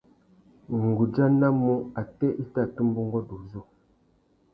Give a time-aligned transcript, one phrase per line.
[0.79, 3.61] Nʼgudjanamú atê i tà tumba ungôndô uzu.